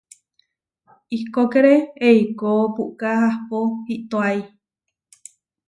[1.17, 1.73] Ihkókere
[2.07, 3.57] eikó puʼká ahpó
[3.93, 4.39] itóai.